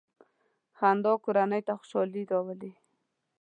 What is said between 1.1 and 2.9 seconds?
کورنۍ ته خوشحالي راولي.